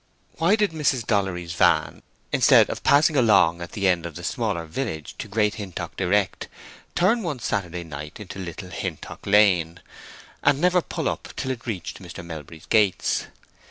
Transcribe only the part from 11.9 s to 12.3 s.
Mr.